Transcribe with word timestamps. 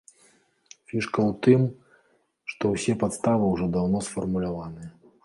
Фішка 0.91 1.19
ў 1.29 1.31
тым, 1.47 1.61
што 2.53 2.63
ўсе 2.73 2.97
падставы 3.05 3.45
ўжо 3.53 3.65
даўно 3.77 4.03
сфармуляваныя. 4.07 4.89